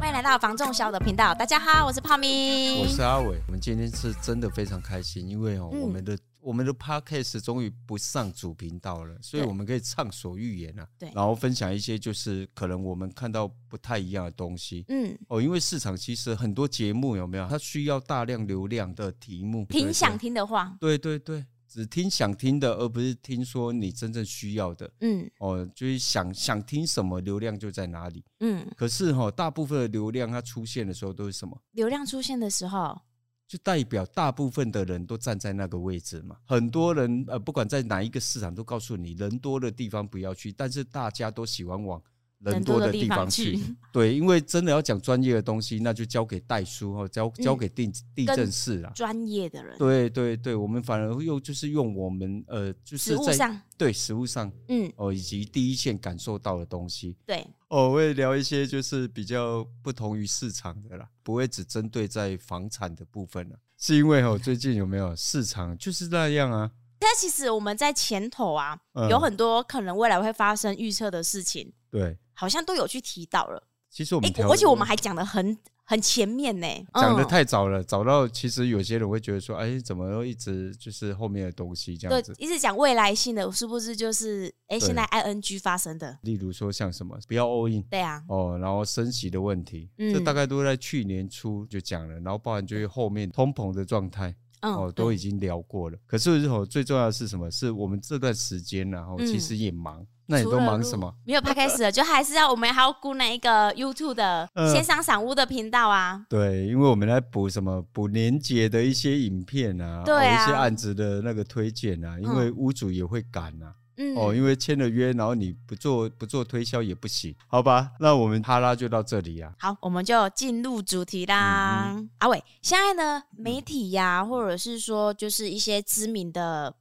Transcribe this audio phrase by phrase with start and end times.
[0.00, 3.38] 欢迎来到房仲小的频道，大家好，我是泡咪，我是阿伟。
[3.46, 10.86] 我们今天是真的非常开心，因为哦，嗯、我们的我们的 podcast 终于不上主频道了，所以我们可以畅所欲言啊。
[10.98, 14.84] 对，然后分享一些就是可能我们看到不太一样的东西。
[14.88, 17.46] 嗯，哦，因为市场其实很多节目有没有？
[17.48, 20.76] 它需要大量流量的题目，挺想听的话。
[20.80, 21.44] 对对对。
[21.68, 24.90] 只听想听的，而不是听说你真正需要的。
[25.00, 28.24] 嗯，哦，就是想想听什么，流量就在哪里。
[28.40, 31.60] 嗯，可是哈，大部分的流量它出现的时候都是什么？
[31.72, 32.98] 流量出现的时候，
[33.46, 36.36] 就代表大部分的人都站在那个位置嘛。
[36.46, 42.02] 很多人呃，不管在哪一个市场，都告诉你人多的地方不要去，但是大家都喜欢往。
[42.40, 43.58] 人多的地方去，
[43.92, 48.92] 对，因为真的要讲专业的东西，那就交给代书哦交交给地地震室啦。
[48.94, 66.70] 专业的人，对对对，我们反而又就是用我们呃，就是在上对实物上，嗯，哦，以及第一线感受到的东西，对，哦，我会聊一些就是比较不同于市场的啦，不会只针对在房产的部分了，是因为哦，最近有没有市场就是那样啊？
[67.00, 68.78] 但其实我们在前头啊，
[69.10, 72.16] 有很多可能未来会发生预测的事情，对。
[72.38, 73.60] 好像都有去提到了。
[73.90, 82.32] 其实我们、欸，而且我们还讲的很很前面呢，讲的太早了，早到其实有些人会觉得说，哎、欸，怎么一直就是后面的东西这样子？
[82.34, 86.16] 对，一直讲未来性的，是不是就是哎、欸，现在 ING 发生的？
[86.22, 95.96] 例如说像什么，不要 all in，对啊，哦，然后升息的问题，嗯、这大概都在去年初就讲了，然后包含就是后面通膨的状态，嗯、哦，都已经聊过了。
[95.96, 97.50] 嗯、可是哦，最重要的是什么？
[97.50, 100.02] 是我们这段时间然后其实也忙。
[100.02, 101.10] 嗯那你都忙什么？
[101.24, 106.22] 没有拍开始了，就还是要我们还要顾那一个 YouTube 的线上赏屋的频道啊。
[106.28, 113.72] 对，因为我们来补什么补年节的一些影片啊，对啊，一些案子的那个推荐啊，因为屋主也会赶啊。
[113.96, 114.14] 嗯。
[114.16, 117.92] 哦，因为签了约，然后你不做不做推销也不行，好吧？
[117.98, 119.50] 那我们哈拉就到这里啊。
[119.58, 121.96] 好，我们就进入主题啦。
[122.18, 126.74] 阿伟，现在呢，媒体呀、啊，或者是说，就是一些知名的。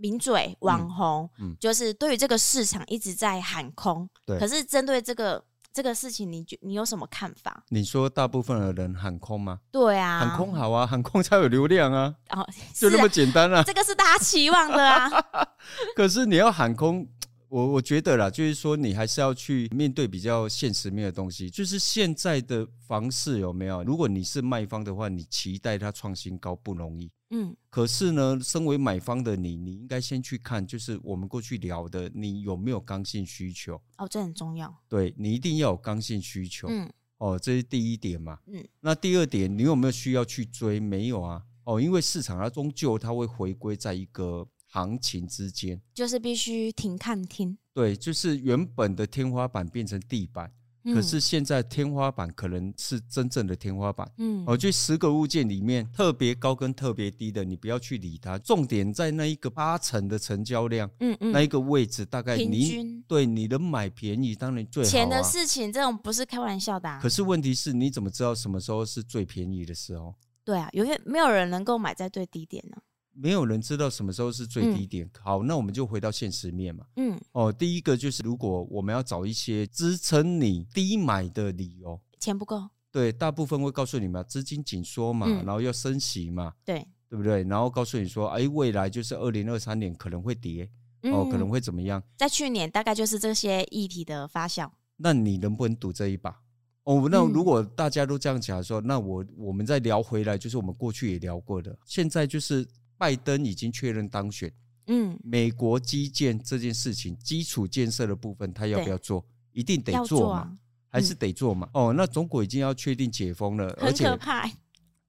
[0.00, 4.38] 名嘴网红，嗯，嗯就是对于这个市场一直在喊空，对。
[4.38, 7.64] 可是针对这个这个事情，你觉你有什么看法？
[7.68, 9.60] 你说大部分的人喊空吗？
[9.70, 13.62] 对啊，喊空好啊，喊空才有流量啊，哦， 就那么简单啊。
[13.62, 15.10] 这个是大家期望的啊。
[15.94, 17.06] 可是你要喊空。
[17.50, 21.50] 我我觉得啦，就是说你还是要去面对比较现实面的东西。
[21.50, 23.82] 就是现在的房市有没有？
[23.82, 27.10] 如果你是卖方的话，你期待它创新高不容易。
[27.30, 27.56] 嗯。
[27.68, 33.80] 可是呢，身为买方的你，你应该先去看，就是我们过去聊的，你有没有刚性需求？
[33.98, 34.72] 哦，这很重要。
[34.88, 36.68] 对，你一定要有刚性需求。
[36.68, 36.90] 嗯。
[37.18, 38.38] 哦，这是第一点嘛。
[38.46, 38.64] 嗯。
[38.80, 40.78] 那第二点，你有没有需要去追？
[40.78, 41.42] 没有啊。
[41.64, 44.46] 哦，因为市场它终究它会回归在一个。
[44.72, 47.58] 行情之间，就是必须停看听。
[47.74, 50.54] 对，就是原本的天花板变成地板，嗯、
[50.84, 54.10] 可是现在天花板可能是真正的天花板。
[54.18, 58.38] 嗯，哦，就十个物件里面特别高跟特别低的，你不要去理它。
[58.38, 64.90] 重点在那一个八成的成交量，嗯嗯，那一个位置大概你平均对你能买便宜，当然最好、啊。
[64.90, 66.98] 钱的事情，这种不是开玩笑的、啊。
[67.02, 70.14] 可是问题是，你怎么知道什么时候是最便宜的时候？
[70.44, 72.76] 对啊，永远没有人能够买在最低点呢。
[73.12, 75.06] 没有人知道什么时候是最低点。
[75.06, 76.86] 嗯、好，那我们就回到现实面嘛。
[76.96, 82.68] 嗯，哦，第一个就是，如果我们要找一些支撑你低买的理由，钱不够。
[82.92, 87.42] 对，大部分会告诉你们资金紧缩嘛，嗯、然后要升息嘛，对，对不对？
[87.44, 90.68] 然后告诉你说，哎，未来就是二零二三年可能会跌，
[91.02, 92.02] 嗯、哦，可能会怎么样？
[92.16, 94.70] 在去年大概就是这些议题的发酵。
[94.96, 96.40] 那你能不能赌这一把？
[96.84, 102.66] 哦，那如果大家都这样讲说，嗯、那我我们再聊回来，就是我们过去也聊过的，现在就是。
[103.00, 104.52] 拜登已经确认当选，
[104.88, 109.24] 嗯，美国基建这件事情，基础建设的部分，他要不要做？
[109.52, 110.58] 一定得做嘛，
[110.90, 111.66] 还是得做嘛？
[111.72, 114.04] 哦，那中国已经要确定解封了，而且，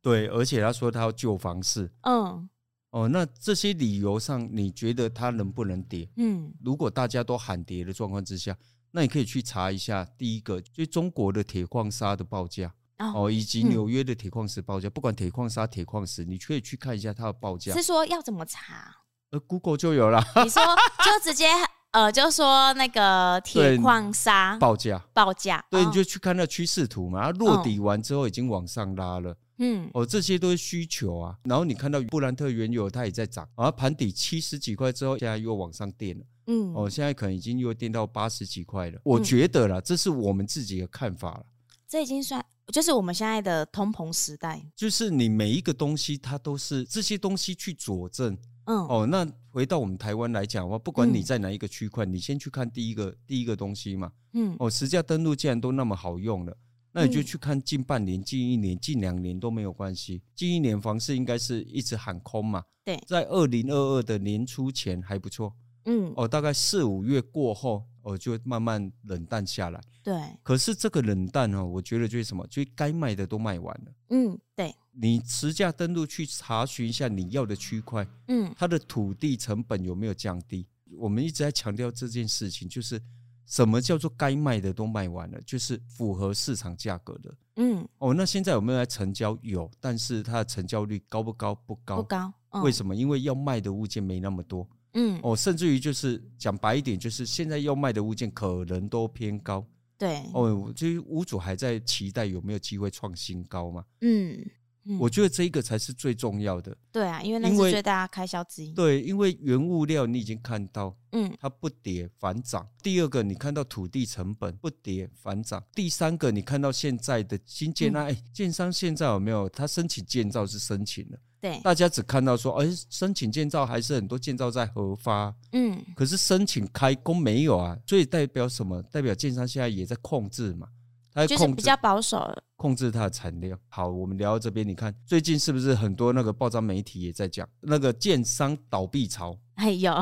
[0.02, 2.48] 对，而且他说他要救房市，嗯，
[2.92, 6.08] 哦，那这些理由上，你觉得他能不能跌？
[6.16, 8.58] 嗯，如果大家都喊跌的状况之下，
[8.92, 12.74] 那你可以去查一下，第一个就中国的铁矿砂的报价。
[13.14, 17.74] 哦，以及纽约的铁矿石报价，嗯、不管铁矿砂、铁矿石，你可以去看一下它的报价。
[17.74, 18.96] 是说要怎么查？
[19.32, 20.22] 呃，Google 就有了。
[20.44, 20.62] 你说
[21.06, 21.48] 就直接
[21.92, 25.64] 呃，就说那个铁矿砂报价，报价。
[25.70, 29.36] 对，你就去看那趋势图嘛，它落底完之后已经往上拉了。
[29.58, 31.38] 嗯，哦，这些都是需求啊。
[31.44, 36.26] 然后你看到布兰特原油它也在涨，然后盘底七十几块之后，现在又往上垫了。
[36.48, 39.00] 嗯，哦，现在可能已经又垫到八十几块了。
[39.04, 41.46] 我觉得啦，这是我们自己的看法了。
[41.88, 42.44] 这已经算。
[42.68, 54.12] 就是我们现在的通膨时代，就是你每一个东西，它都是这些东西去佐证，嗯，哦，那回到我们台湾来讲的话，不管你在哪一个区块，嗯、你先去看第一个第一个东西嘛。
[54.34, 56.58] 嗯，哦，实价登录既然都那么好用了，
[56.94, 60.22] 那你就去看近半年、近一年、近两年都没有关系。
[60.36, 62.64] 近一年房市应该是一直喊空嘛。
[62.84, 65.54] 对，在二零二二的年初前还不错。
[65.86, 69.82] 嗯，哦，大概四五月过后，哦，就慢慢冷淡下来。
[70.04, 70.14] 对，
[70.44, 73.92] 可是这个冷淡哦，我觉得就是什么，就该卖的都卖完了。
[74.10, 74.74] 嗯，对。
[74.94, 80.68] 你持价登录去查询一下你要的区块，嗯，它的土地成本有没有降低？
[80.98, 83.02] 我们一直在强调这件事情，就是
[83.46, 87.34] 什么叫做该卖的都卖完了，就是符合市场价格的。
[87.56, 89.38] 嗯，哦，那现在有没有来成交？
[89.42, 91.56] 有，但是它的成交率高不高？
[91.56, 92.34] 不高，不高。
[92.62, 92.94] 为什么？
[92.94, 94.68] 因为要卖的物件没那么多。
[94.94, 99.66] 嗯，哦，甚至于就是讲白一点，就是现在要卖的物件可能都偏高。
[99.98, 103.86] 对，哦，就是屋主还在期待有没有机会创新高嘛？
[104.02, 104.46] 嗯。
[104.86, 106.76] 嗯、我觉得这一个才是最重要的。
[106.92, 108.72] 对啊，因为那是最大开销之一。
[108.72, 112.68] 对，因为原物料你已经看到，嗯，它不跌反涨。
[112.82, 115.64] 第二个，你看到土地成本不跌反涨。
[115.76, 119.48] 第三个，你看到现在的新建案，哎、嗯，建商现在有没有？
[119.50, 127.76] 他申请建造是申请了，对，大家只看到说，哎，申请建造还是很多建造在核发，嗯，可是申请开工没有啊？
[127.88, 128.80] 所以代表什么？
[128.84, 130.68] 代表建商现在也在控制嘛。
[131.14, 133.60] 它就是比较保守了，控制它的产量。
[133.68, 139.38] 好，我们聊到这边，你看最近是不是很多那个报章媒体也在讲那个建商倒闭潮？
[139.56, 139.94] 哎有，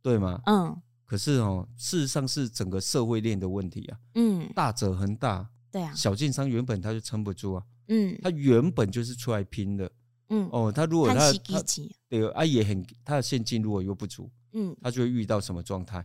[0.00, 0.40] 对吗？
[0.46, 0.80] 嗯。
[1.06, 3.98] 可是哦，事实上是整个社会链的问题啊。
[4.14, 4.48] 嗯。
[4.54, 5.48] 大者恒大。
[5.72, 5.92] 对啊。
[5.92, 7.62] 小建商原本他就撑不住啊。
[7.88, 8.16] 嗯。
[8.22, 9.90] 他原本就是出来拼的。
[10.28, 10.48] 嗯。
[10.52, 11.62] 哦，他如果他他
[12.08, 16.04] 对啊也很他的现金如果又不足，嗯，他就会遇到什么状态？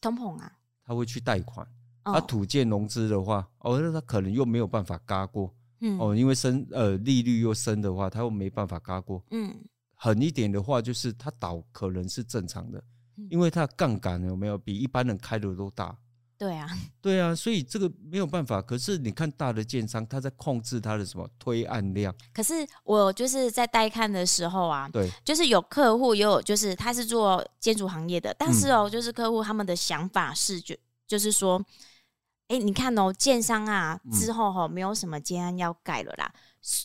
[0.00, 0.52] 通膨啊。
[0.84, 1.66] 他会去贷款。
[2.04, 9.54] 他土建融资的话，哦，那他可能又没有办法嘎过，嗯，哦，因为升呃利率又升的话，他又没办法嘎过，嗯，
[9.94, 12.82] 狠一点的话，就是他倒可能是正常的，
[13.28, 15.94] 因为他的杠杆有没有比一般人开的都大？
[16.38, 16.68] 对啊，
[17.02, 18.62] 对啊，所以这个没有办法。
[18.62, 22.14] 可是你看大的建商，他在控制他的什么推案量？
[22.32, 22.54] 可是
[22.84, 30.74] 我就是在带看的时候啊，对，就是有客户也有，就是他是做建筑行业的，但是哦，就是客户他们的想法是就
[31.06, 31.62] 就是说。
[32.50, 36.40] 哎、欸，你看哦，建商啊，之后哈没有什么建案要盖了啦，嗯、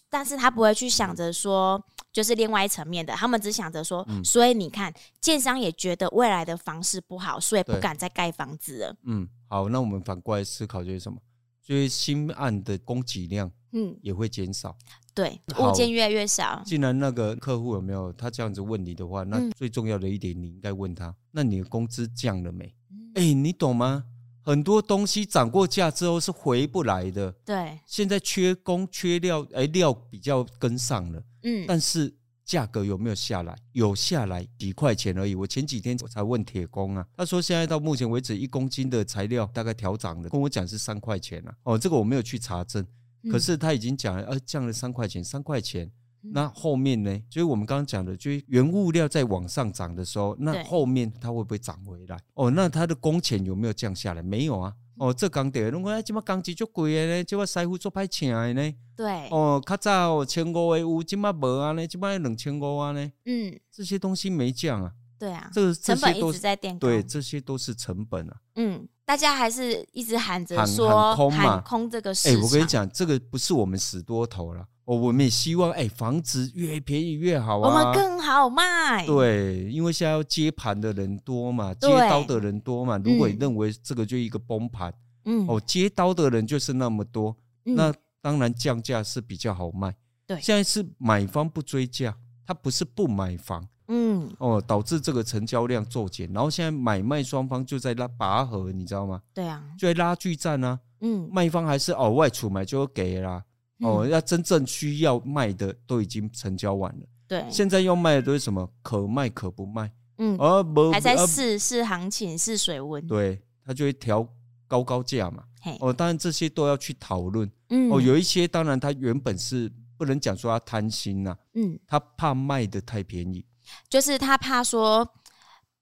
[0.09, 8.95] 但是他不会去想着说，就是另外一层面的，他们只想着说，嗯、所以你看，建商也觉得未来的房市不好，所以不敢再盖房子了。
[9.05, 11.19] 嗯，好，那我们反过来思考就是什么？
[11.61, 14.75] 就是新案的供给量，嗯，也会减少。
[15.13, 16.63] 对，物件越来越少。
[16.65, 22.65] 既然那个客户有没有他这样子问你的话，那最重要的一点，你应该问他，那你的工资降了没？
[23.13, 24.05] 哎、欸，你懂吗？
[24.41, 27.31] 很多东西涨过价之后是回不来的。
[27.45, 32.11] 对，现在缺工缺料，哎，料比较跟上了，嗯，但是
[32.45, 33.55] 价格有没有下来？
[33.71, 35.33] 有下来几块钱而已。
[35.35, 41.55] 我前几天我才问铁工啊，他说现在到目前为止一公斤的材料大概调涨了，跟我讲是三块钱啊。
[41.63, 42.85] 哦，这个我没有去查证，
[43.31, 45.89] 可是他已经讲了，呃，降了三块钱，三块钱。
[46.31, 47.21] 那后面呢？
[47.29, 52.17] 就是我们刚刚讲的，就是原物料在往上涨的时候，那后面它会不会涨回来？
[52.33, 54.21] 哦，那它的工钱有没有降下来？
[54.21, 54.73] 没有啊。
[54.97, 58.73] 哦，这钢铁，如果哎，这么钢筋就贵的呢，这么师傅做派请的呢？
[58.95, 59.27] 对。
[59.29, 61.85] 哦，较早千五的有，这么无啊呢？
[61.87, 63.11] 这么两千五啊呢？
[63.25, 64.93] 嗯，这些东西没降啊。
[65.23, 65.49] 对啊。
[65.53, 66.85] 这个成本一直在垫高。
[66.85, 68.36] 对，这些都是成本啊。
[68.55, 72.38] 嗯，大家还是一直喊着说喊空嘛，喊空这个市场。
[72.38, 74.67] 哎，我跟你讲，这个不是我们死多头了。
[74.83, 79.05] 哦，我们也希望，哎，房子越便宜越好啊，我们更好卖。
[79.05, 82.98] 对，因为现在要接盘的人多嘛，接刀的人多嘛。
[82.98, 84.93] 如果你认为这个就一个崩盘，
[85.24, 87.33] 嗯，哦，接刀的人就是那么多，
[87.63, 89.95] 那当然降价是比较好卖。
[90.27, 92.13] 对，现在是买方不追价，
[92.45, 99.21] 他不是不买房，嗯，哦，导致这个成交量骤减，然后现在买卖双方就在拉拔河，你知道吗？
[99.33, 103.43] 对啊，就在拉锯战啊，嗯，卖方还是哦外出买就给啦。
[103.79, 107.05] 哦，要真正需要卖的都已经成交完了。
[107.27, 108.67] 对，现在要卖的都是什么？
[108.81, 109.91] 可卖可不卖。
[110.19, 113.05] 嗯，而不还在试试行情，试水温。
[113.07, 114.25] 对，他就会调
[114.67, 115.43] 高高价嘛。
[115.79, 117.50] 哦，当然这些都要去讨论。
[117.69, 121.35] 嗯，哦，有一些当然他原本是不能讲说他贪心呐。
[121.55, 123.43] 嗯，他怕卖的太便宜，
[123.89, 125.08] 就是他怕说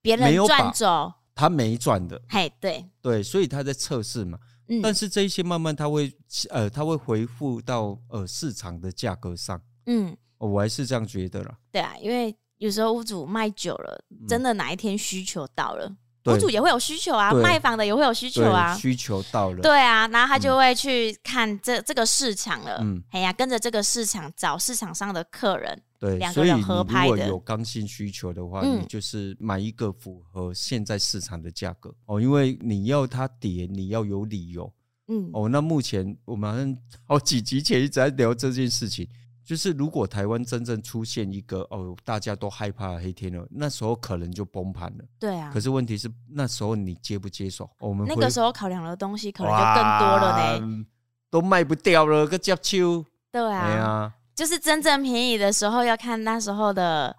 [0.01, 2.21] 别人赚走，他没赚的。
[2.29, 4.37] 嘿，对对，所以他在测试嘛。
[4.81, 6.09] 但是这一些慢慢它会
[6.49, 9.61] 呃，它会回复到呃市场的价格上。
[9.85, 11.57] 嗯，我还是这样觉得啦。
[11.73, 15.93] 对啊，因为有时候屋主卖久了，真的哪一天需求到了，
[16.25, 27.07] 屋主也会有需求啊，卖房的也会有需求啊，需求到了，对啊，然后他就会去看这这个市场了，嗯，哎呀，跟着这个市场找市场上的客人，对，两个人合拍的。
[27.07, 31.91] 所以你如果有刚性需求的话，你就是买一个符合现在市场的价格。
[32.05, 34.71] 哦，因为你要它跌，你要有理由，
[35.07, 39.07] 嗯，哦，那目前我们好几集前一直在聊这件事情。
[39.43, 45.05] 就是如果台湾真正出现一个哦，大家都害怕黑天鹅，那时候可能就崩盘了。
[45.19, 45.49] 对啊。
[45.53, 47.69] 可是问题是那时候你接不接受？
[47.79, 50.85] 我们那个时候考量的东西可能就更多了呢，
[51.29, 53.03] 都卖不掉了，个接秋。
[53.31, 53.67] 对啊。
[53.67, 54.13] 对啊。
[54.33, 57.15] 就是真正便宜的时候，要看那时候的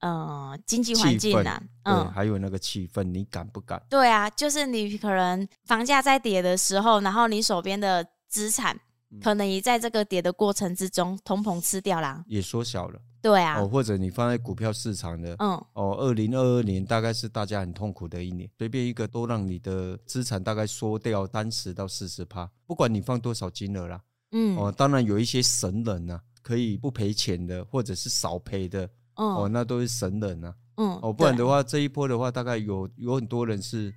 [0.00, 3.82] 呃经济环境啊，嗯，还有那个气氛，你敢不敢？
[3.88, 8.78] 对啊，就是你可能房价在跌的时候，然后你手边的资产。
[9.20, 13.00] 可能也在这个跌的过程之中，通膨吃掉啦，也缩小了。
[13.20, 24.02] 对啊，哦，或者你放在股票市场的，嗯，哦，二零二二年大概是大家很痛苦的一年，随便一个都让你的资产大概缩掉三十到四十趴，不管你放多少金额啦，
[24.32, 33.94] 嗯，哦，当然有一些神人呐、啊，可以不赔钱的，或者是少赔的，嗯，哦，那都是神人呐、啊，嗯，哦，不然的话，这一波的话，大概有有很多人是，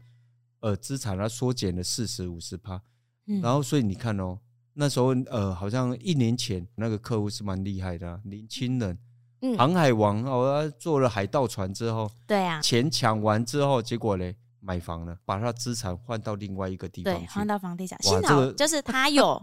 [0.59, 2.79] 呃，资产它缩减了四十五十趴，
[3.25, 4.37] 嗯，然后所以你看哦。
[4.77, 8.97] 那时候，呃，好像一年前那个客户是蛮厉害的、啊，年轻人，
[9.41, 17.97] 嗯，航海王哦，他坐了海盗船之后，对啊，钱抢完之后，结果嘞，买房了，把他资产换到另外一个地方去，换到房地产。
[18.03, 19.41] 幸好就是他 有，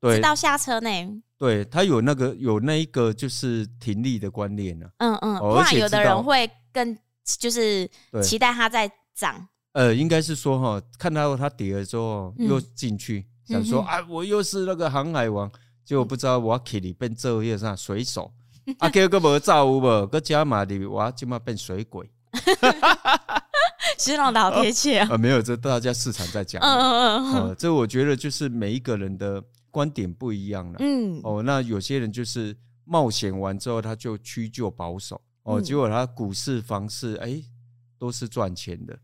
[0.00, 0.90] 对，知道下车呢，
[1.38, 7.90] 对他有那个有那一个就是停利的观念呢、啊，嗯嗯，不然有的人会更就是
[8.22, 13.20] 期待它在涨，呃，应该是说哈，看到它跌了之后又进去。
[13.20, 15.50] 嗯想说啊，我又是那个航海王，
[15.84, 18.32] 结果不知道我去里变这业上水手，
[18.78, 22.10] 啊，结果无造无无，搁加码的我今嘛变水鬼，
[23.98, 25.16] 形容的好贴切啊！
[25.18, 37.42] 没有，这大家市场在讲，嗯嗯嗯，这我觉得就是每一个人的观点不一样了，嗯，哦，那有些人就是冒险完之后他就屈就保守，哦，结果他股市、房市，哎，
[37.98, 38.98] 都是赚钱的，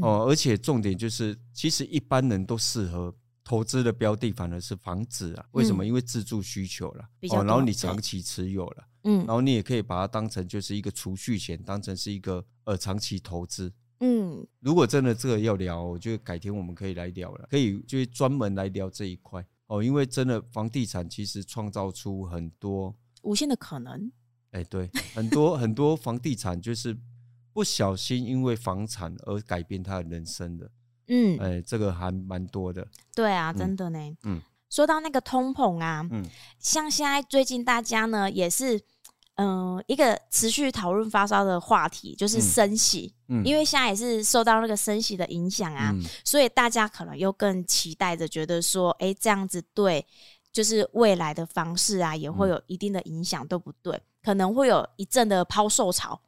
[0.00, 3.14] 哦，而且重点就是，其实一般人都适合。
[3.44, 5.46] 投资的标的反而是房子啊？
[5.52, 5.84] 为什么？
[5.84, 13.70] 因为自住需求了，哦，然后你长期持有了，嗯，然后你也可以把它当成就是一个储蓄险，当成是一个呃长期投资，
[14.00, 14.44] 嗯。
[14.60, 24.10] 如果真的这个要聊，我觉得改天我们可以来聊了，可以就专门来聊这一块哦，因为真的房地产其实创造出很多无限的可能。
[24.52, 26.96] 哎，对，很多 很多房地产就是
[27.52, 30.70] 不小心因为房产而改变他的人生的。
[31.08, 32.86] 嗯，哎、欸，这个还蛮多的。
[33.14, 33.98] 对啊，真的呢。
[34.24, 36.24] 嗯，说到那个通膨啊，嗯，
[36.58, 38.78] 像现在最近大家呢也是，
[39.34, 43.14] 嗯、呃，一个持续讨论发烧的话题就是升息。
[43.28, 50.06] 嗯，因为现在也是受到那个升息的影响啊，嗯、所以大家可能又更期待着，觉得说，哎、欸，这样子对，
[50.52, 54.00] 就是未来的方式啊，也会有一定的影响，对不对？
[54.22, 56.18] 可能会有一阵的抛售潮，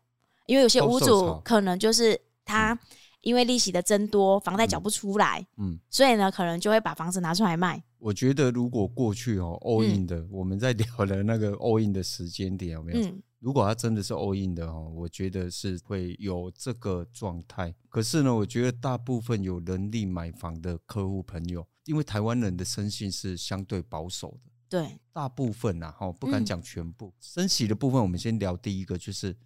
[0.47, 2.73] 因为有些屋主可能就是他。
[2.73, 2.79] 嗯
[3.27, 7.83] 因为利息的增多，房贷缴不出来，嗯，嗯，所以呢，可能就会把房子拿出来卖。
[7.99, 13.01] 我觉得如果过去哦，all in 的，嗯、我们在聊的那个 all in 的时间点有没有？
[13.05, 17.75] 嗯、如果它真的是 all in 的哦，我觉得是会有这个状态。
[17.89, 27.13] 可是呢，我觉得大部分有能力买房的客户朋友，因为台湾人的生性是相对保守的，对，大部分呐，哈，不敢讲全部。
[27.19, 29.37] 升息的部分，我们先聊第一个，就是。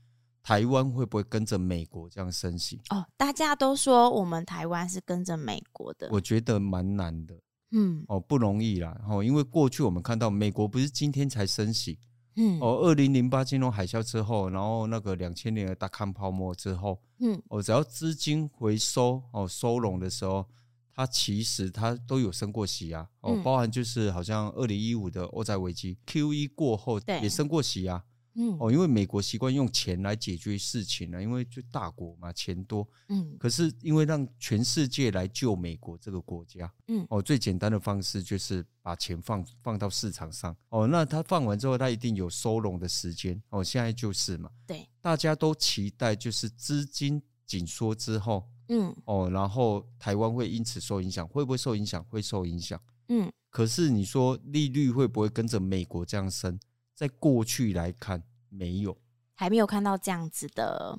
[0.42, 2.80] 台湾会不会跟着美国这样升息？
[2.88, 7.34] 哦，大家都说我们台湾是跟着美国的，我觉得蛮难的，
[7.72, 11.98] 嗯，哦，不容易啦，哦，因为过去我们看到美国不是今天才升息，
[12.36, 20.46] 嗯，哦，二零零八金融海啸之后，然后那个两千年的大康泡沫之后，嗯，哦，只要资金回收哦收拢的时候，
[20.94, 28.02] 它其实它都有升过息啊，哦，包含就是好像二零一五的欧债危机 QE 过后也升过息啊。
[28.34, 32.88] 嗯哦，因为美国习惯用钱来解决事情呢，因为就大国嘛，钱多。
[33.08, 40.56] 嗯，可是因为让全世界来救美国这个国家，嗯，哦，最简单的方式就是把钱放放到市场上。
[40.68, 43.40] 哦，那他放完之后，他一定有收拢的时间。
[43.50, 52.02] 哦，现在就是嘛，对，大家都期待就是资金紧缩之后，嗯，哦，然后台湾会因此受影响，会不会受影响？
[52.04, 52.80] 会受影响。
[53.08, 56.56] 嗯，可是你说利率会不会跟着美国这样升？
[57.00, 58.94] 在过去来看，没有，
[59.34, 60.98] 还没有看到这样子的，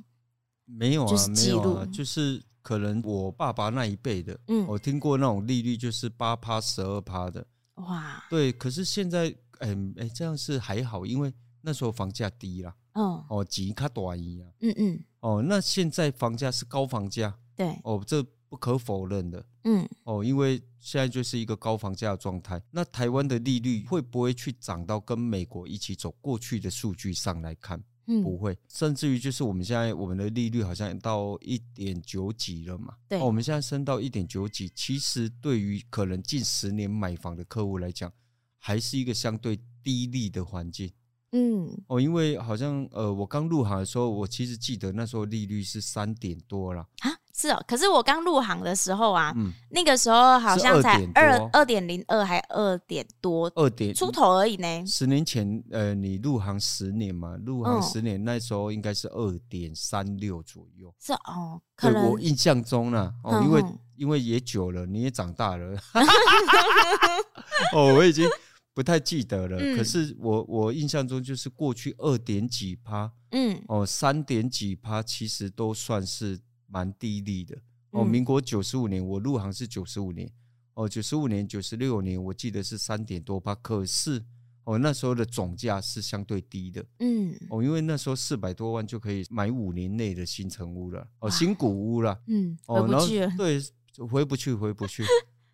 [0.66, 9.28] 没有啊，没有啊，就是可能我爸爸那一辈的，嗯，我听过那种利率就是八趴、十二趴的，哇，对，可是现在，
[9.60, 11.32] 哎、欸、哎，这样是还好，因为
[11.62, 19.46] 那时候房价低啦，嗯，哦，几卡短一啊，嗯嗯，哦，那现在房价是高房价，对，哦，这不可否认的。
[19.64, 26.12] 嗯，哦，因为现在就是一个高房价的状态，那台湾的利率会不会去涨到跟美国一起走？
[26.20, 38.12] 过去的数据上来看，嗯，不会，甚至于就是我们现在我们的利率好像到一点九几了嘛，对，哦，我们现在升到一点九几，其实对于可能近十年买房的客户来讲，
[38.58, 40.92] 还是一个相对低利的环境。
[41.32, 47.10] 嗯，哦，因为好像呃，我刚入行的时候，我其实记得那时候利率是三点多了啊，
[47.42, 47.64] 是哦。
[47.68, 54.86] 可是我刚入行的时候啊，嗯，那个时候好像才二二点零二，还二点多，二点出头而已呢。
[54.86, 60.94] 十年前，呃，你入行十年嘛，入行十年那时候应该是二点三六左右。
[61.00, 63.64] 是哦，可能我印象中呢，哦，因为
[63.96, 65.76] 因为也久了，你也长大了，
[67.74, 68.30] 哦，我已经。
[68.74, 76.40] 不太记得了，嗯、可是我我印象中就是过去二点几趴，嗯，哦，三点几趴，其实都算是
[76.72, 77.58] 蛮低利的。
[77.92, 80.32] 哦，民国九十五年我入行是九十五年，
[80.76, 84.24] 哦，九十五年、九十六年，我记得是三点多吧，可是
[84.64, 93.62] 哦那时候的总价是相对低的，嗯，哦，因为那时候四百多万就可以买五年内的新城屋了，哦，新古屋了，嗯，哦，然后对，
[94.08, 95.04] 回不去，回不去。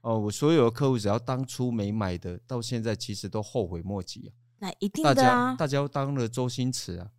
[0.02, 4.32] 哦，我所有的客户只要当初没买的，到现在其实都后悔莫及啊。
[4.60, 7.10] 那一定的啊，大家大家都当了周星驰啊，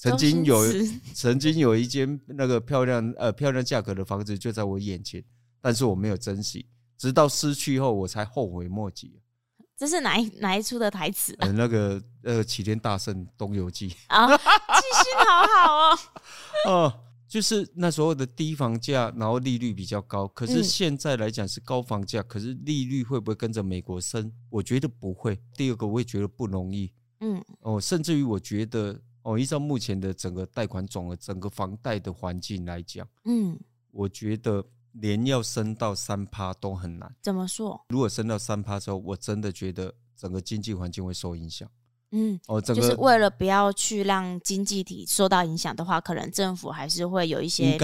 [0.00, 0.64] 曾经有
[1.12, 5.22] 曾经有一间那个漂亮呃漂亮价格的房子就在我眼前，
[5.60, 6.66] 但是我没有珍惜，
[6.96, 9.20] 直到失去后我才后悔莫及。
[9.76, 11.36] 这是哪一哪一出的台词？
[11.40, 15.98] 呃，那个呃齐天大圣东游记啊，记性好好哦。
[16.66, 17.00] 哦。
[17.30, 20.26] 就是那时候的低房价，然后利率比较高。
[20.26, 24.32] 可是现在来讲是高房价，可是利率会不会跟着美国升？
[24.48, 25.40] 我觉得不会。
[25.54, 26.92] 第二个，我也觉得不容易。
[27.20, 33.58] 嗯，哦，甚至于我觉得，哦，依照目前的整个贷款总额、整个房贷的环境来讲，嗯，
[33.90, 37.14] 我觉得连要升到三趴都很难。
[37.22, 37.80] 怎么说？
[37.88, 41.68] 如果升到三趴之后，我真的觉得整个经济环境会受影响。
[42.12, 47.78] 嗯，哦，就是为了不要去让经济体受到影响的话，可能政府还是会有一些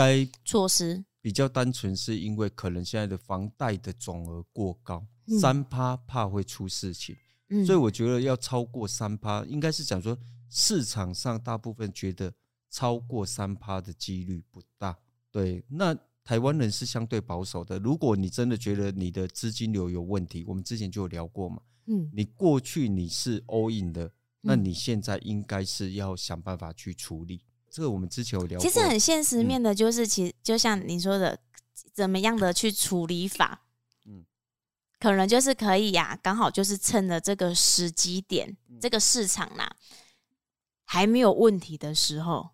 [0.44, 1.04] 措施。
[1.22, 5.04] 比较单纯是因为可能现在的房贷的总额过高，
[5.40, 7.16] 三趴、嗯、怕会出事情，
[7.50, 10.16] 嗯、所以我觉得要超过三趴，应该是讲说
[10.48, 12.32] 市场上大部分觉得
[12.70, 14.96] 超过三趴的几率不大。
[15.30, 17.78] 对，那台湾人是相对保守的。
[17.78, 21.62] 如果你真的觉得你的资金流有问题，我们之前就有聊过嘛。
[21.86, 27.42] 嗯，你过去你是 all in 的，那你现在应该是要想办法去处理。
[27.70, 28.66] 这个我们之前有聊过。
[28.66, 31.38] 其实很现实面的，就是其实就像你说的，
[31.92, 33.66] 怎么样的去处理法？
[34.06, 34.24] 嗯，
[34.98, 39.70] 可能就是可以呀，刚好就是趁着这个时机点，这个市场呐
[40.86, 42.52] 还没有问题的时候，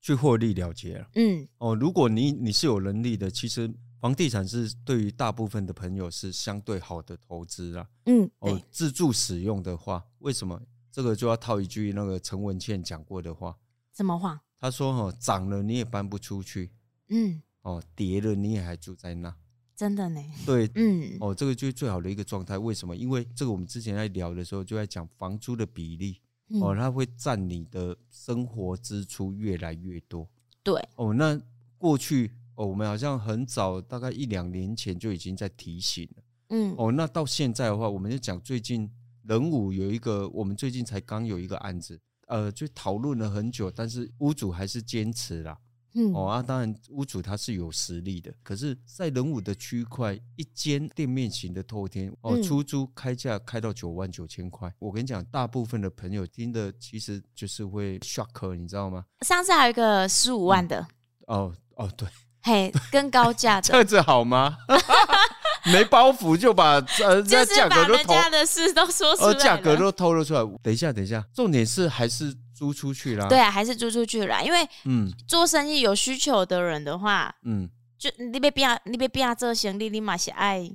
[0.00, 1.10] 去获利了结了。
[1.16, 3.70] 嗯，哦，如果你你是有能力的，其实。
[4.00, 7.88] 房地产是对于大部分的朋友是相对好的投资啊。
[8.04, 10.60] 嗯，哦，自住使用的话，为什么
[10.92, 13.56] 这个就要套一句那个陈文茜讲过的话？
[13.94, 14.42] 什么话？
[14.60, 16.70] 他说：“哦，涨了你也搬不出去，
[17.08, 19.34] 嗯，哦，跌了你也还住在那，
[19.74, 22.58] 真的呢。”对，嗯，哦，这个就是最好的一个状态。
[22.58, 22.94] 为什么？
[22.94, 26.20] 因为这个我们之前在聊的时候就在讲房租的比例，
[26.60, 30.28] 哦，它会占你的生活支出越来越多。
[30.62, 31.40] 对，哦，那
[31.78, 32.32] 过去。
[32.56, 36.22] 哦，我们好像很早，大概一两年前就已经在提醒了。
[36.50, 38.88] 嗯，哦，那到现在的话，我们就讲最近
[39.24, 45.58] 人武有一个，我们最近才刚有一个案子，呃，就讨论了很久，但是屋主还是坚持啦。
[45.94, 54.72] 嗯，哦啊，当然屋主他是有实力的，可是，在人武的区块，一间店面型的透天，哦，出租开价开到九万九千块。
[54.78, 59.04] 我跟你讲，大部分的朋友听的其实就是会 shock，你知道吗？
[59.20, 60.80] 上次还有一个十五万的。
[61.28, 62.08] 嗯、哦哦，对。
[62.42, 64.58] 嘿，更高价的 这样子好吗？
[65.72, 70.40] 没包袱就把呃，就是把人家的事都说出来，价格都透露出来。
[70.62, 73.28] 等一下，等一下，重点是还是租出去啦。
[73.28, 74.40] 对啊，还是租出去啦。
[74.40, 80.70] 因为嗯，做生意有需求的人的话，嗯，就你别变，你别变做行李，你嘛是爱，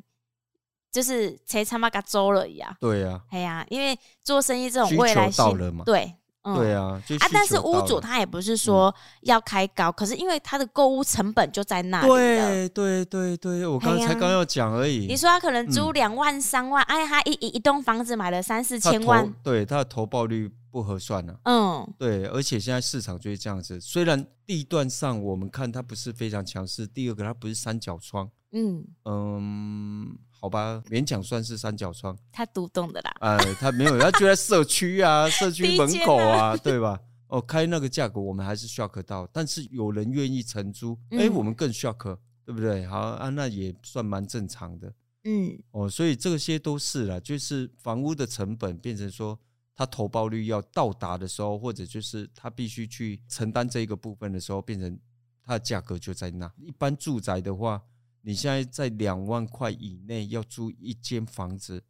[0.92, 2.76] 就是才他妈给租了一样。
[2.80, 6.16] 对呀，哎呀，因为做生意这种未来性，对。
[6.54, 12.08] 嗯、对啊，啊，但是屋主他也不是说要开高，嗯、可是因为他的购物成本就在那里。
[12.08, 15.06] 对对对对，我刚才刚要讲而已。
[15.08, 21.52] 你说他可能租两万三万，哎、嗯，他一一一栋房子买了三四千万，对，他的投报率不合算呢、啊。
[21.52, 28.30] 嗯，对，而且现在市场就是这样子，虽然地段上我们看它不是非常强势，第二个它不是三角窗。
[28.52, 30.18] 嗯嗯。
[30.42, 33.14] 好吧，勉强算是三角窗，他独栋的啦。
[33.20, 36.98] 呃，他没有，他就在社区啊， 社区门口啊，对吧？
[37.28, 42.84] 哦，开那个价格，我们还是 shock 到，但是有人愿意承租，哎、嗯欸，我们更 shock，对对不对？
[42.88, 44.92] 好啊，那也算蛮正常的。
[45.26, 49.38] 嗯，哦，所以这些都是了，就是房屋的成本变成说，
[49.76, 54.98] 它投报率要到达的时候，或者就是它必须去承担这个部分的时候，变成
[55.44, 56.52] 它的价格就在那。
[56.58, 57.80] 一般住宅的话，
[58.22, 61.84] 你现在在两万块以内要租一间房子，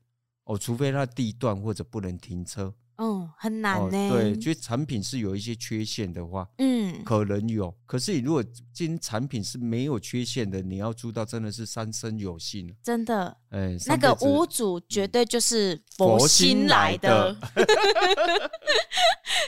[0.44, 2.74] 哦，除非它地段或者不能停车。
[3.02, 4.12] 嗯，很难呢、哦。
[4.12, 7.74] 对，就产品是有一些缺陷的话，嗯，可能有。
[7.86, 12.76] 可是你如果今天产品是没有缺陷的，你要租到真的是三生有幸。
[12.84, 17.36] 真的，哎，那个屋主绝对就是佛心来的。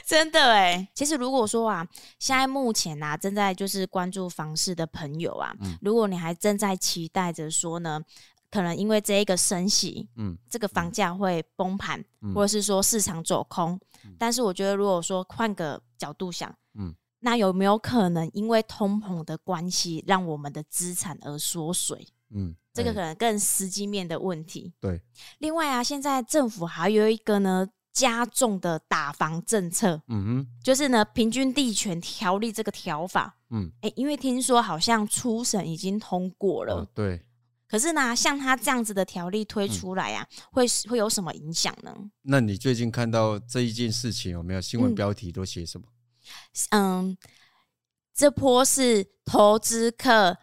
[0.06, 1.86] 真的哎，其实如果说啊，
[2.18, 8.00] 现在目前啊，正在就是关注房市的朋友啊，嗯、如果你还正在期待着说呢。
[8.52, 13.80] 可能因为这一个升息，嗯，这个房价会崩盘，嗯、或者是说市场走空。
[14.04, 22.06] 嗯、但是我觉得，如果说换个角度想，嗯，那有没有可能因为通膨的关系，让我们的资产而缩水？
[22.34, 24.74] 嗯，这个可能更实际面的问题。
[24.78, 25.00] 对。
[25.38, 37.24] 另外啊，现在政府还有一个呢加重的打房政策，嗯哼，就是呢平均地权条例这个条法，嗯，哎、欸，因为听说好像初审已经通过了，哦、对。
[37.72, 41.90] 可是呢，像他这样子的条例推出来呀、啊，嗯、会会有什么影响呢？
[42.20, 45.86] 那你最近看到这一件事情有没有新闻标题都写什么？
[46.72, 47.16] 嗯，
[48.14, 50.36] 这波是投资客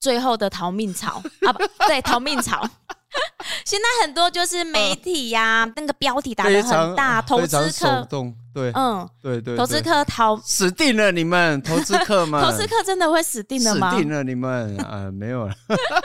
[0.00, 1.52] 最后的逃命潮 啊！
[1.52, 2.68] 不对，逃命潮。
[3.64, 8.08] 现在很多就是媒体呀、啊，呃、那个标题打的很大，投资客
[8.52, 13.92] 对，嗯，对对，投资客逃死定了，你们投资客 们，投资客真的会死定了吗？
[13.92, 15.54] 死定了，你们啊，没有了，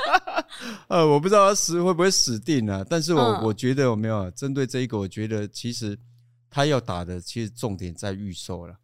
[0.87, 5.97] 呃，我不知道他死会不会死定了，但是我、嗯、我觉得有没有针对这一个，我觉得其实
[6.49, 8.75] 他要打的其实重点在预售了，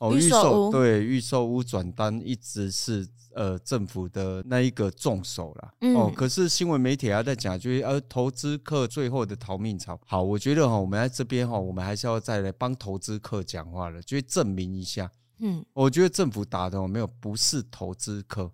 [0.00, 3.08] 哦，预售对预售屋转单一直是。
[3.36, 10.00] 呃，政府的那一个重手啦、嗯、哦，可是新闻媒体还在讲，就是呃，投资客最后的逃命潮。
[10.06, 15.12] 好，我觉得哈，我们在这边哈，我们还是要再来帮投资客讲话了，就证明一下。
[15.40, 18.50] 嗯，我觉得政府打的没有不是投资客，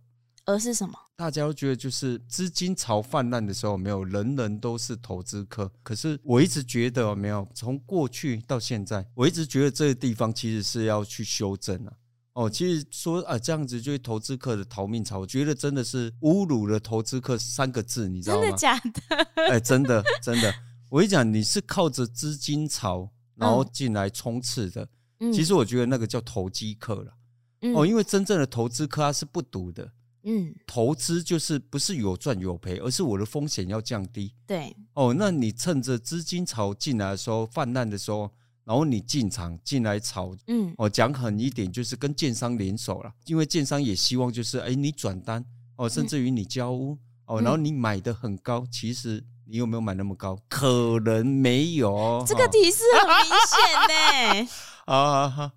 [0.52, 0.94] 而是什么？
[1.16, 5.70] 大家都觉得就是资金潮泛滥的时候，没有人人都是投资客。
[5.82, 11.92] 可是我一直觉得没有，从过去到现在，我一直觉得这个地方其实是要去修正了。
[12.34, 18.42] 哦，其实说啊，这样子就是投资客的逃命潮，我觉得真的是侮辱了“投资客”三个字，你知道吗？
[18.42, 19.42] 真的假的？
[19.50, 20.54] 哎，真的真的，
[20.88, 24.88] 我跟你讲，你是靠着资金潮然后进来冲刺的，
[25.20, 27.12] 嗯、其实我觉得那个叫投机客了。
[27.60, 29.92] 嗯、哦，因为真正的投资客他是不赌的，
[30.24, 34.32] 嗯，投资就是不是有赚有赔，而是我的风险要降低。
[34.46, 38.30] 对，哦，那你趁着资金潮进来的时候，泛滥的时候。
[38.64, 50.38] 然后你进场进来炒，嗯，哦，讲狠一点就是跟建商联手了，因为建商也希望就是，哎，你转单哦，甚至于你交屋哦，然后你买的很高，其实你有没有买那么高？
[50.48, 52.24] 可能没有。
[52.24, 54.48] 这个提示很明显呢。
[54.86, 55.52] 啊哈。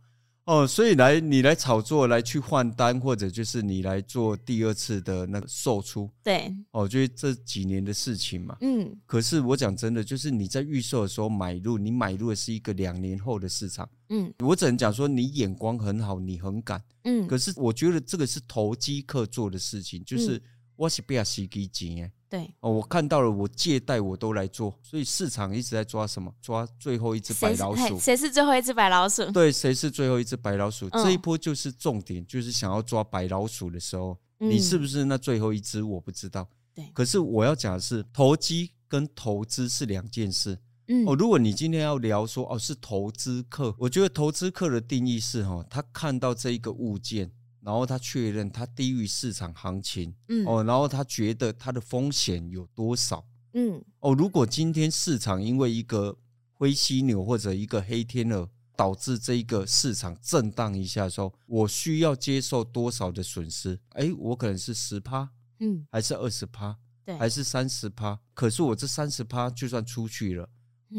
[0.45, 8.55] 哦，所以来你来炒作，来去换单，或者就是你来做第二次的那个售出，对，哦，就是这几年的事情嘛。
[8.62, 13.89] 嗯，可是我讲真的，就是你在预售的时候买入，你买入的是一个两年后的市场。
[14.10, 16.79] 嗯，我只能讲说你眼光很好，你很敢。
[17.05, 20.39] 嗯，可是我觉得这个是投机客做的事情，就是
[20.75, 22.12] 我是不要洗给钱。
[22.35, 26.33] 对哦，我看到了，我借贷我都来做，所以市场一直在抓什么？
[26.41, 27.97] 抓最后一只白老鼠。
[27.97, 29.31] 谁是最后一只白老鼠？
[29.31, 30.89] 对，谁是最后一只白老鼠？
[30.91, 35.81] 嗯、这一波就是重点，就是想要抓白老鼠的时候，嗯、你是不是那最后一只？
[35.81, 36.45] 我不知道。
[36.73, 40.59] 对，可是我要讲的是，投机跟投资是两件事。
[40.87, 47.31] 嗯，哦，如果你今天要聊说哦是投资客，我觉得投资客的定义是哈，他看到这一个物件。
[47.65, 56.15] 然后他确认他低于市场行情，嗯哦，然后他觉得他的风险有多少，嗯哦，如果今天市场因为一个
[56.54, 63.80] 灰犀牛或者一个黑天鹅导致这一个市场震荡一下的时候，我需要接受多少的损失？
[63.93, 65.28] 哎，我可能是十趴，
[65.60, 68.19] 嗯，还是二十趴，对，还是三十趴？
[68.36, 70.47] 可是我这三十趴就算出去了，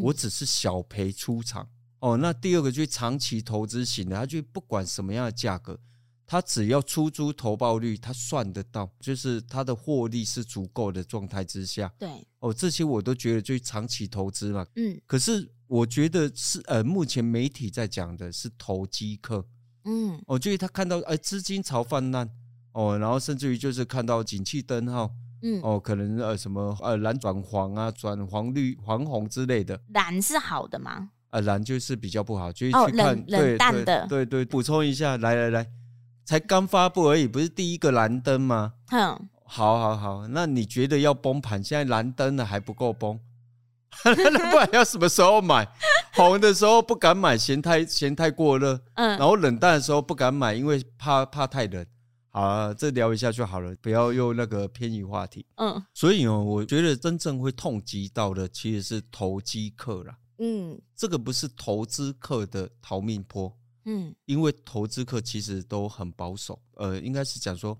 [0.03, 1.69] 我只是小赔出场。
[2.01, 5.79] 哦，那第二个就是长期投资型的，他就不管什么样的价格。
[6.27, 11.93] 他只要出租投报率，他算得到，就是他的获利是足够的状态之下。
[11.99, 14.67] 对，哦，这些我都觉得就长期投资嘛。
[14.75, 19.47] 嗯，可是我觉得是呃，目前媒体在讲的是投机客。
[19.85, 22.29] 嗯，哦，就是他看到哎资金潮泛滥，
[22.73, 25.09] 哦，然后甚至于就是看到景气灯号，
[25.43, 29.81] 嗯，哦，可能呃什么呃蓝转黄啊，转黄绿黄红之类的。
[29.95, 31.11] 蓝是好的吗？
[31.31, 34.07] 呃，蓝就是比较不好，就是去看、哦、冷冷淡的。
[34.09, 35.71] 对对，对，补充一下，来来来。
[36.27, 38.73] 才刚发布而已，不是第一个蓝灯吗？
[38.89, 41.63] 哼，好好好，那你觉得要崩盘？
[41.63, 43.21] 现在蓝灯了还不够崩，
[44.05, 45.69] 那不然要什么时候买？
[46.15, 48.81] 红的时候不敢买，嫌太嫌太过热。
[48.95, 51.87] 嗯，然后冷淡的时候不敢买，因为怕怕太冷。
[52.31, 55.47] 好了，这聊一下就好了，不要用那个偏移话题。
[55.55, 60.17] 嗯，所以哦，我觉得真正会痛击到的其实是投机客啦。
[60.39, 63.57] 嗯，这个不是投资客的逃命坡。
[63.87, 66.63] 嗯，因为投资客其实都很保守。
[66.75, 67.77] 呃，应该是讲说。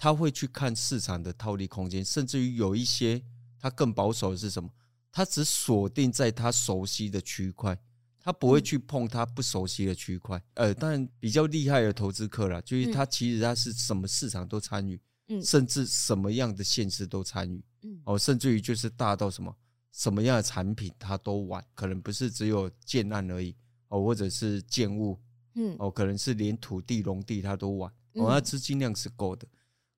[0.00, 3.20] 他会去看市场的套利空间，甚至于有一些
[3.58, 4.70] 他更保守的是什么？
[5.10, 7.76] 他只锁定在他熟悉的区块，
[8.20, 10.40] 他不会去碰他不熟悉的区块。
[10.54, 15.00] 呃，当然比较厉害的投资客啦，就是他其实他是什么市场都参与，
[15.42, 17.60] 甚至什么样的现实都参与，
[18.04, 19.52] 哦，甚至于就是大到什么
[19.90, 23.52] 什么样的产品他都玩，可能不是只有建案而已，
[23.88, 25.18] 哦，或者是建物，
[25.60, 29.44] 嗯，哦，可能是连土地、农地他都玩，哦，他资金量是够的。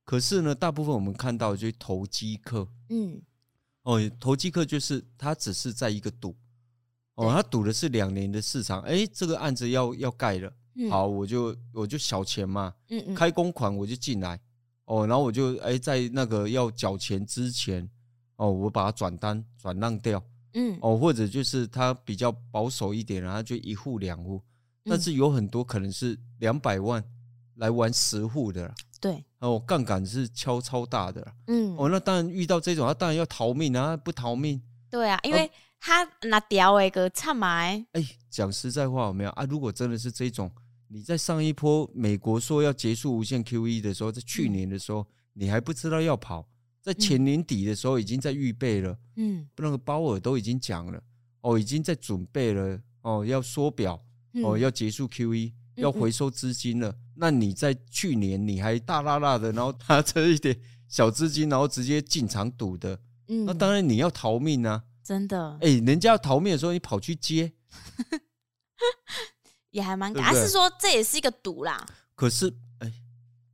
[0.05, 3.21] 可是呢，大部分我们看到就是投机客，嗯，
[3.83, 6.35] 哦，投机客就是他只是在一个赌，
[7.15, 10.53] 哦，他赌的是两年的市场，哎，这个案子要要盖了，
[10.91, 14.41] 好，我就我就小钱嘛，嗯嗯，开工款我就进来，
[14.87, 17.89] 哦，然后我就哎在那个要缴钱之前，
[18.37, 24.43] 哦，我把它转单转让掉，嗯，哦，或者就是他比较保守一点，然后就一户两户，
[24.85, 27.05] 但是有很多可能是两百万
[27.57, 28.75] 来玩十户的。
[29.01, 29.25] 对。
[29.39, 39.31] 哦，杠杆是敲超大的，嗯，哦，那当然遇到这种，他当然要逃命啊，不逃命，对啊，因为他拿掉一个唱埋，哎，讲实在话有没有？
[39.31, 39.47] 啊？
[39.49, 40.53] 如果真的是这种，
[40.89, 46.47] 你在上一波美国说要结束无限 QE 的时候，在去年的时候，你还不知道要跑，
[46.83, 51.03] 在前年底的时候已经在预备了，嗯，那个鲍尔都已经讲了，
[51.41, 53.99] 哦，已经在准备了，哦，要缩表，
[54.45, 56.95] 哦，要结束 QE，要回收资金了。
[57.17, 67.53] 那你在去年你还大辣辣的，然后拿着一点小资金，然后直接进场赌的，嗯，那当然你要逃命啊，真的，哎，人家要逃命的时候，你跑去接，
[69.71, 71.87] 也还蛮，还是说这也是一个赌啦？
[72.15, 72.93] 可是，哎，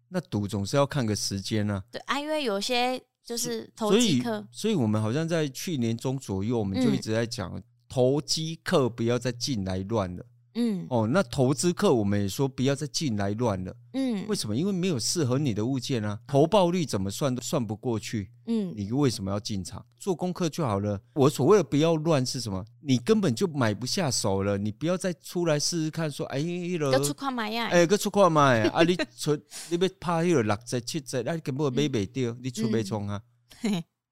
[0.09, 10.25] 那赌总是要看个时间啊，对啊，因为有些就是投机客，所以我们好像在去年中左右，我们就一直在讲投机客不要再进来乱了。
[10.59, 13.77] 嗯哦，那投资客我们也说不要再进来乱了。
[13.93, 14.57] 嗯，为什么？
[14.57, 18.31] 因为没有适合你的物件啊，投报率怎么算都算不过去。
[18.47, 19.85] 嗯，你为什么要进场？
[19.99, 20.99] 做功课就好了。
[21.15, 22.65] 我所谓的不要乱是什么？
[22.81, 26.11] 你根本就买不下手了，你不要再出来试试看。
[26.11, 26.41] 说哎，
[26.79, 27.67] 个出快买呀！
[27.67, 28.83] 哎，个出快买啊！
[28.83, 29.37] 你出
[29.69, 33.21] 你要拍那个六折七折，那根本买不掉，你出没冲啊？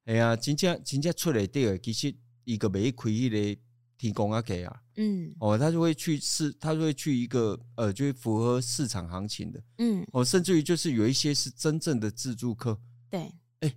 [0.05, 3.61] 哎呀，真正真正出来掉，其实一个没亏那个。
[3.97, 12.79] 提供啊给啊，嗯，哦，他就会去市，他就会去一个呃，就会符合市场行情的，嗯，哦，甚至于就是有一些是真正的自助客，
[13.11, 13.21] 对，
[13.61, 13.75] 哎、欸，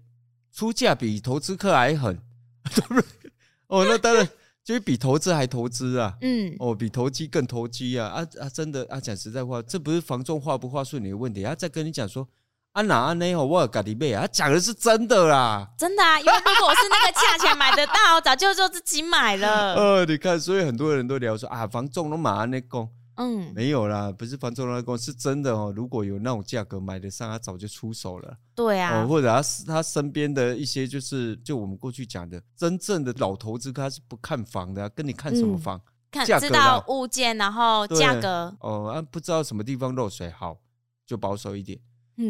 [0.52, 2.18] 出价比投资客还狠，
[2.76, 3.32] 对不对？
[3.68, 4.28] 哦，那当然
[4.64, 12.28] 就是比投资还投资啊，嗯，哦，比投机更投机啊，啊啊，真的啊，讲实在话，这不是房仲话不话术你的问题，他在跟你讲说。
[12.78, 19.74] 啊哪安那哦，我有家己买啊，讲的是真的啦，真的啊，因为如果是那个价钱买得到， 早就就自己买了。
[19.74, 25.74] 呃，你看，所以很多人都聊说啊，房仲都马上那讲，嗯，没有啦，不是房仲那讲，是真的哦。
[25.76, 28.38] 如果有那种价格买得上，他早就出手了。
[28.54, 35.82] 对啊，或者他他身边的一些，就是就我们过去讲的，真正的老投资客他是不看房的，跟你看什么房？
[36.12, 38.56] 看知道物件，然后价格。
[38.60, 40.60] 哦，啊，不知道什么地方漏水，好，
[41.08, 41.80] 就保守一点。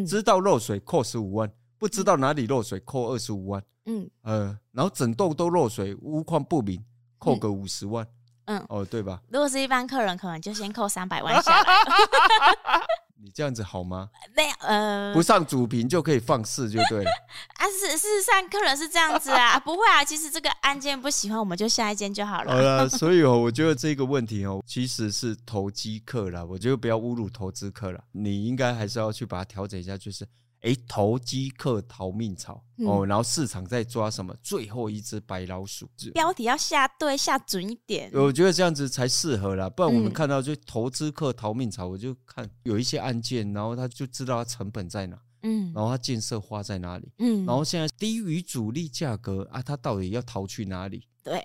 [0.06, 3.62] 知道漏水扣十五万，不知道哪里漏水扣二十五万。
[3.86, 6.84] 嗯，呃，然后整栋都漏水，屋况不明，
[7.18, 8.06] 扣个五十万。
[8.44, 9.20] 嗯，哦，对吧？
[9.28, 11.74] 如果是一般客人，可能就先扣三百万下来。
[13.28, 14.08] 你这样子好吗？
[14.34, 17.10] 没有呃，不上主屏就可以放肆就对了。
[17.60, 20.02] 啊，事事实上客人是这样子啊， 不会啊。
[20.02, 22.50] 其实这个案件不喜欢，我们就下一间就好了。
[22.50, 26.42] 好了，所以哦，我觉得这个问题哦，其实是投机客啦。
[26.42, 30.26] 我觉得不要侮辱投资客了，你应该还是要去把它调整一下，就是。
[30.62, 34.34] 哎，投机客逃命潮、嗯、哦，然后市场在抓什么？
[34.42, 35.88] 最后一只白老鼠。
[36.14, 38.10] 标题要下对，下准一点。
[38.12, 51.06] 我觉得这样子才适合啦，不然我们看到就投资客逃命潮，我就看有一些案件，然后他就知道他成本在哪，嗯，然后它建设花在哪里，嗯，然后现在低于主力价格啊，它到底要逃去哪里？
[51.28, 51.44] 对，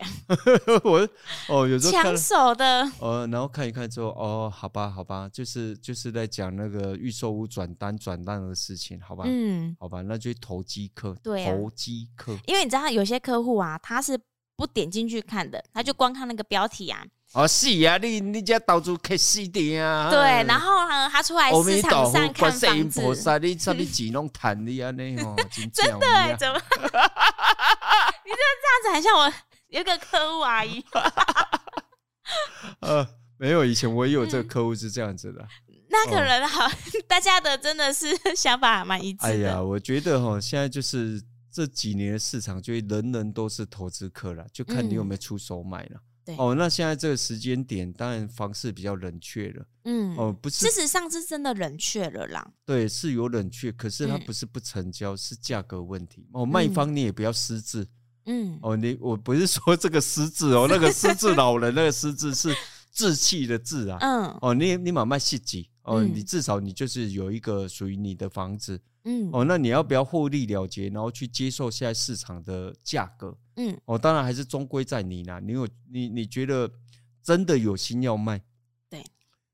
[0.85, 1.09] 我
[1.49, 14.17] 哦，有时候抢手的，呃，然后看一看之后，哦，好吧，好吧，就是就是在讲那个预售屋转单转单的事情，好吧，嗯，好吧，那就投机客，对、啊，投机客，因为你知道有些客户啊，他是
[14.55, 17.05] 不点进去看的，他就光看那个标题啊。
[17.33, 20.09] 哦，是啊，你你家到处开死店啊。
[20.09, 22.65] 对，然后呢，他出来市场上看房子。
[22.67, 24.91] 观世音菩萨，你什么钱拢谈的啊？
[24.91, 25.35] 你哦，
[25.73, 26.53] 真的哎，怎么？
[28.23, 29.33] 你这这样子很像我
[29.69, 30.85] 有一个客户阿姨。
[32.81, 35.41] 呃，没有，以前我也有这个客户是这样子的。
[35.67, 36.69] 嗯、那个人好，
[37.07, 39.27] 大家的真的是想法还蛮一致的。
[39.27, 41.19] 哎呀，我觉得哈，现在就是
[41.51, 45.99] 这几年的市场，就人人都是投资客了，就看你有没有出手买了。
[46.37, 49.65] 哦，那现在这个时间点，当然房市比较冷却了。
[49.83, 52.53] 嗯，哦，不是，事实上是真的冷却了啦。
[52.65, 56.27] 对，是有冷却，可是它不是不成交，嗯、是价格问题。
[56.31, 57.85] 哦，卖方你也不要失智。
[58.25, 62.55] 嗯，哦，你我不是说这个失智哦，那个失智 老人那个失智是
[62.91, 63.97] 志气的志啊。
[63.99, 68.79] 嗯，哦，你你买卖细己哦，你至少你就是有一个属于你的房子。
[69.03, 73.37] 嗯，哦，那你要不要获利了结，然后去接受现在市场的价格？
[73.55, 75.39] 嗯，哦，当然还是终归在你啦。
[75.39, 76.71] 你有你你觉得
[77.21, 78.41] 真的有心要卖，
[78.89, 79.03] 对，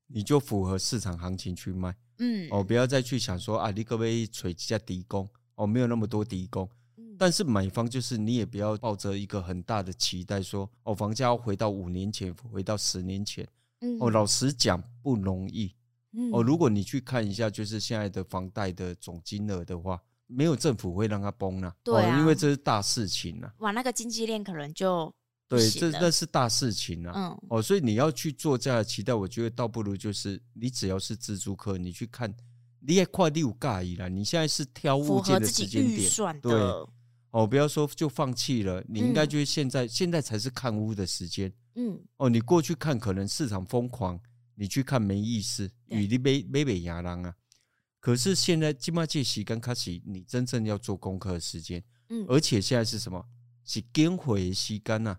[0.07, 1.95] 你就符合市场行情去卖。
[2.17, 5.27] 嗯，哦，不要再去想说啊，你可不可以锤几下低工？
[5.55, 6.69] 哦，没有那么多低工。
[6.97, 13.47] 嗯，但是买方就是你也不要抱着一个很大的期待说，哦，房价要回到五年前，回到十年前。
[13.81, 15.73] 嗯，哦，老实讲不容易。
[16.12, 23.51] 嗯、哦，如果你去看一下，就是现在的房贷的总金额的话，没有政府会让它崩了，对、啊哦，因为这是大事情啊。
[23.57, 25.13] 哇，那个经济链可能就
[25.47, 27.13] 对，这那是大事情啊。
[27.15, 32.31] 嗯，哦，所以你要去做这样的期待，我觉得倒不如就是你只要是自住客，你去看，
[32.79, 34.07] 你也快六盖亿了。
[34.07, 36.53] 你现在是挑物件的时间点，对，
[37.31, 41.51] 哦，不要说就放弃了，你应该就是现在，嗯、现在才是看屋的时间。
[41.75, 44.19] 嗯，哦，你过去看可能市场疯狂。
[44.61, 47.33] 你去看没意思，与你没没被压浪啊。
[47.99, 53.25] 可是现在金马界时间开始，你真正要做功课的时间，嗯，而且现在是什么？
[53.65, 55.17] 是跟回时间呐。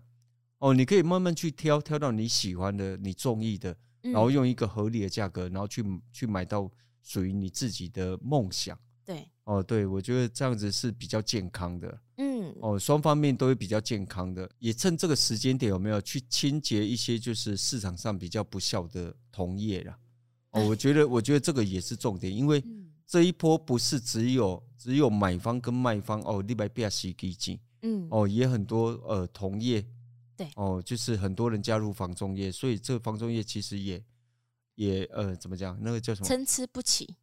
[0.57, 6.69] 哦，你可以慢慢去挑，挑到你喜欢的、你中意的，然后用一个合理的价格，然后去去买到
[7.01, 8.77] 属于你自己的梦想。
[9.03, 11.99] 对，哦，对，我觉得这样子是比较健康的。
[12.17, 19.97] 嗯哦，双方面都会比较健康的，也趁这个时间点有没有去清洁一些就是市场上比较不孝的同业了？
[20.51, 22.63] 哦，我觉得，我觉得这个也是重点，因为
[23.05, 29.85] 这一波不是只有只有买方跟卖方哦，你买不要洗基金，嗯，哦，也很多呃同业，
[30.35, 34.03] 对，哦，就是很多人加入房中业，所以这个房中业其实也
[34.75, 35.77] 也呃怎么讲？
[35.81, 36.27] 那个叫什么？
[36.27, 37.15] 参差不齐，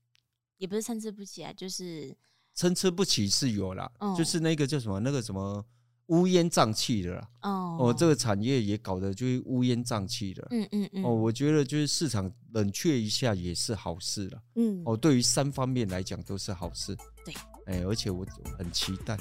[0.57, 2.17] 也不是参差不齐啊，就是。
[2.55, 5.65] 参差不齐是有啦，哦、就是那个叫什么，那个什么
[6.09, 7.29] 乌烟瘴气的啦。
[7.43, 10.47] 哦，哦，这个产业也搞得就是乌烟瘴气的。
[10.51, 11.05] 嗯嗯嗯。
[11.05, 14.39] 哦，我觉得就是市场冷却一下也是好事了。
[14.57, 14.83] 嗯。
[14.85, 16.97] 哦，对于三方面来讲都是好事。
[17.25, 17.35] 对。
[17.67, 18.27] 哎，而且我
[18.59, 19.17] 很期待。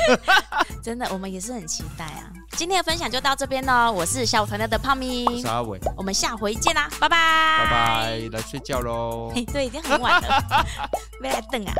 [0.82, 2.32] 真的，我们也是很期待啊！
[2.56, 3.92] 今天的分享就到这边喽。
[3.92, 9.30] 我是下午团队的胖咪，我是阿伟，我们下回见啦，拜拜，拜拜，来睡觉喽。
[9.52, 10.66] 对，已经很晚了，
[11.20, 11.74] 没来等啊。